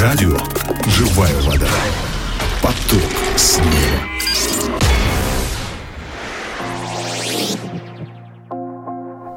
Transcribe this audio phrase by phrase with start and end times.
[0.00, 0.34] Радио
[0.86, 1.68] «Живая вода».
[2.62, 3.02] Поток
[3.36, 4.00] снега.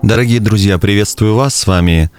[0.02, 1.54] Дорогие друзья, приветствую вас.
[1.54, 2.10] С вами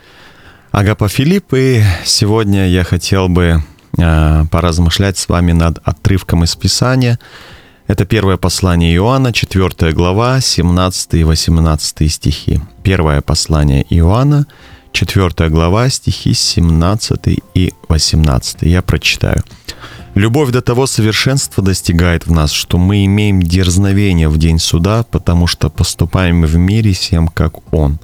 [0.72, 1.54] Агапа Филипп.
[1.54, 3.62] И сегодня я хотел бы
[3.96, 7.18] э, поразмышлять с вами над отрывком из Писания.
[7.86, 12.60] Это первое послание Иоанна, 4 глава, 17 и 18 стихи.
[12.82, 14.46] Первое послание Иоанна,
[14.94, 18.62] 4 глава, стихи 17 и 18.
[18.62, 19.42] Я прочитаю.
[20.14, 25.48] Любовь до того совершенства достигает в нас, что мы имеем дерзновение в день суда, потому
[25.48, 27.98] что поступаем в мире всем, как Он.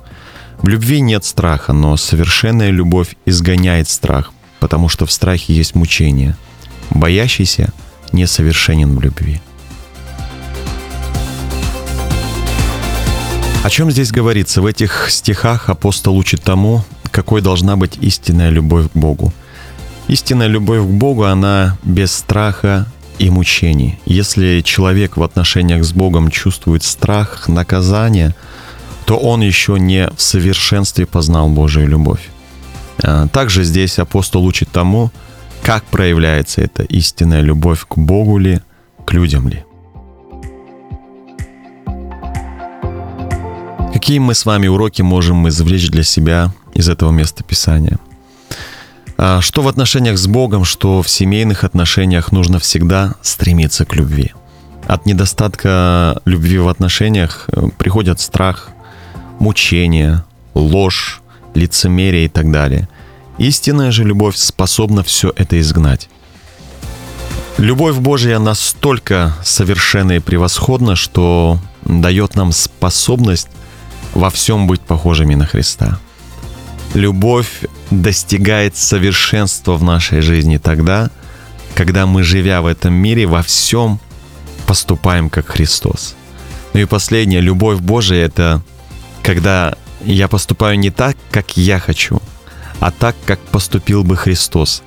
[0.62, 6.37] В любви нет страха, но совершенная любовь изгоняет страх, потому что в страхе есть мучение.
[6.91, 7.73] Боящийся
[8.12, 9.41] несовершенен в любви.
[13.62, 14.62] О чем здесь говорится?
[14.62, 19.33] В этих стихах апостол учит тому, какой должна быть истинная любовь к Богу–
[20.10, 22.86] Истинная любовь к Богу, она без страха
[23.20, 24.00] и мучений.
[24.06, 28.34] Если человек в отношениях с Богом чувствует страх, наказание,
[29.05, 32.28] то он еще не в совершенстве познал Божию любовь.
[33.05, 35.12] А, также здесь апостол учит тому,
[35.62, 38.61] как проявляется эта истинная любовь к Богу ли,
[39.06, 39.62] к людям ли.
[44.11, 48.00] Какие мы с вами уроки можем извлечь для себя из этого места Писания–
[49.17, 54.33] а что в отношениях с Богом, что в семейных отношениях нужно всегда стремиться к любви.
[54.89, 58.70] От недостатка любви в отношениях э, приходят страх,
[59.39, 60.24] мучение,
[60.55, 61.20] ложь,
[61.55, 62.89] лицемерие и так далее.
[63.39, 66.08] Истинная же любовь способна все это изгнать.
[67.58, 73.47] Любовь Божья настолько совершенна и превосходна, что дает нам способность
[74.14, 75.98] во всем быть похожими на Христа.
[76.94, 81.11] Любовь достигает совершенства в нашей жизни тогда,
[81.75, 84.00] когда мы, живя в этом мире, во всем
[84.67, 86.17] поступаем как Христос.
[86.73, 88.62] Ну и последнее, любовь Божия— это
[89.23, 89.74] когда
[90.05, 92.20] я поступаю не так, как я хочу,
[92.80, 94.83] а так, как поступил бы Христос.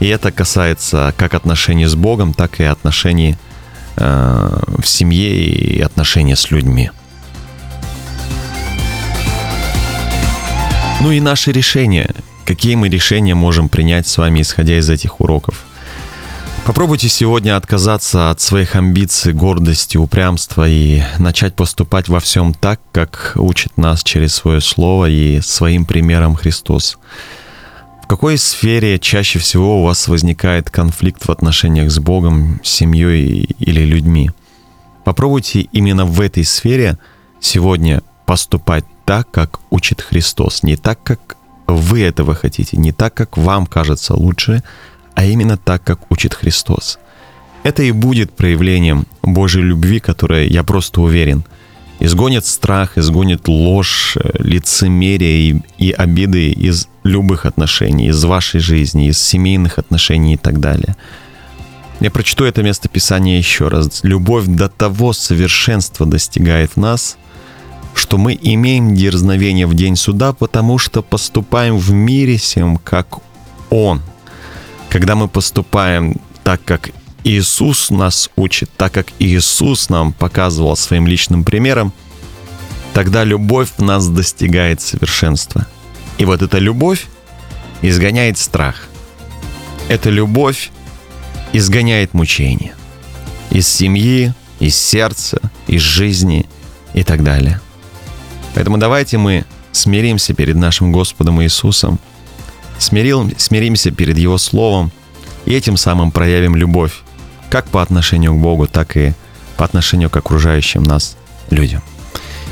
[0.00, 3.36] И это касается как отношений с Богом, так и отношений
[3.96, 6.90] э, в семье и отношений с людьми.
[11.02, 12.14] Ну и наши решения.
[12.44, 15.64] Какие мы решения можем принять с вами, исходя из этих уроков?
[16.64, 23.32] Попробуйте сегодня отказаться от своих амбиций, гордости, упрямства и начать поступать во всем так, как
[23.34, 26.98] учит нас через свое слово и своим примером Христос.
[28.04, 33.80] В какой сфере чаще всего у вас возникает конфликт в отношениях с Богом, семьей или
[33.80, 34.30] людьми?
[35.02, 36.96] Попробуйте именно в этой сфере
[37.40, 38.02] сегодня
[38.32, 43.66] поступать так, как учит Христос, не так, как вы этого хотите, не так, как вам
[43.66, 44.62] кажется лучше,
[45.14, 46.98] а именно так, как учит Христос.
[47.62, 51.44] Это и будет проявлением Божьей любви, которая, я просто уверен,
[52.00, 59.22] изгонит страх, изгонит ложь, лицемерие и, и обиды из любых отношений, из вашей жизни, из
[59.22, 60.96] семейных отношений и так далее.
[62.00, 64.00] Я прочту это место Писания еще раз.
[64.02, 67.18] Любовь до того совершенства достигает нас,
[68.12, 73.20] что мы имеем дерзновение в день суда, потому что поступаем в мире всем, как
[73.70, 74.02] Он.
[74.90, 76.90] Когда мы поступаем так, как
[77.24, 81.90] Иисус нас учит, так как Иисус нам показывал своим личным примером,
[82.92, 85.66] тогда любовь в нас достигает совершенства.
[86.18, 87.06] И вот эта любовь
[87.80, 88.88] изгоняет страх.
[89.88, 90.70] Эта любовь
[91.54, 92.74] изгоняет мучение.
[93.48, 96.44] Из семьи, из сердца, из жизни
[96.92, 97.58] и так далее–
[98.54, 101.98] Поэтому давайте мы смиримся перед нашим Господом Иисусом,
[102.78, 104.92] смирил, смиримся перед Его Словом
[105.46, 106.92] и этим самым проявим любовь
[107.50, 109.12] как по отношению к Богу, так и
[109.58, 111.18] по отношению к окружающим нас
[111.50, 111.82] людям.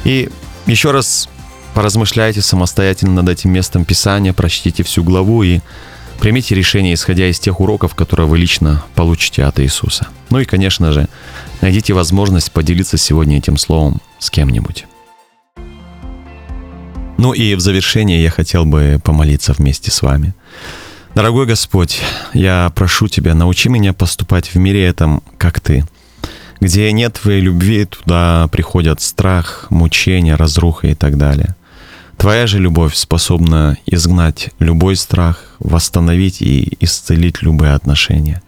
[0.05, 0.29] И
[0.67, 1.29] еще раз
[1.73, 5.61] поразмышляйте самостоятельно над этим местом Писания, прочтите всю главу и
[6.21, 10.09] примите решение, исходя из тех уроков, которые вы лично получите от Иисуса.
[10.29, 11.09] Ну и, конечно же,
[11.63, 14.85] найдите возможность поделиться сегодня этим словом с кем-нибудь.
[17.21, 20.33] Ну и в завершение я хотел бы помолиться вместе с вами.
[21.15, 22.01] Дорогой Господь,
[22.33, 25.85] я прошу Тебя, научи меня поступать в мире этом, как Ты.
[26.61, 31.57] Где нет Твоей любви, туда приходят страх, мучения, разруха и так далее.
[32.17, 38.41] Твоя же любовь способна изгнать любой страх, восстановить и исцелить любые отношения.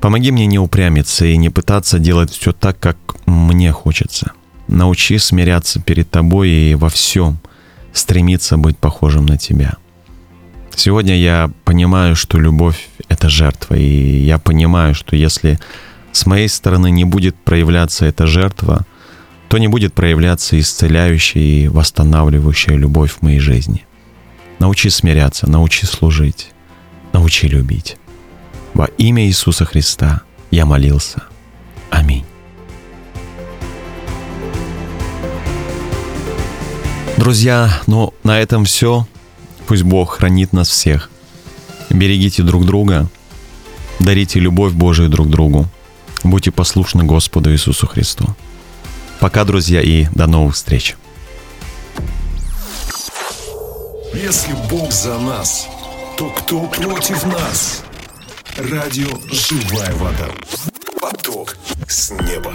[0.00, 2.96] Помоги мне не упрямиться и не пытаться делать все так, как
[3.26, 4.32] мне хочется.
[4.66, 7.38] Научи смиряться перед Тобой и во всем–
[7.92, 9.76] стремиться быть похожим на Тебя.
[10.74, 15.58] Сегодня я понимаю, что любовь— это жертва, и я понимаю, что если
[16.12, 18.86] с моей стороны не будет проявляться эта жертва,
[19.48, 23.84] то не будет проявляться исцеляющая и восстанавливающая любовь в моей жизни.
[24.58, 26.52] Научи смиряться, научи служить,
[27.12, 27.96] научи любить.
[28.74, 31.24] Во имя Иисуса Христа я молился.
[31.90, 32.24] Аминь.
[37.22, 39.06] Друзья, ну на этом все.
[39.68, 41.08] Пусть Бог хранит нас всех.
[41.88, 43.08] Берегите друг друга,
[44.00, 45.68] дарите любовь Божию друг другу.
[46.24, 48.26] Будьте послушны Господу Иисусу Христу.
[49.20, 50.96] Пока, друзья, и до новых встреч.
[54.14, 55.68] Если Бог за нас,
[56.18, 57.84] то кто против нас?
[58.56, 60.26] Радио «Живая вода».
[61.00, 62.54] Поток с неба.